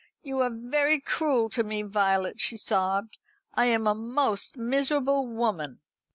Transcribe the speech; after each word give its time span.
"You 0.23 0.39
are 0.39 0.49
very 0.49 0.99
cruel 0.99 1.47
to 1.49 1.63
me, 1.63 1.83
Violet," 1.83 2.39
she 2.41 2.57
sobbed. 2.57 3.19
"I 3.53 3.67
am 3.67 3.85
a 3.85 3.93
most 3.93 4.57
miserable 4.57 5.27
woman." 5.27 5.81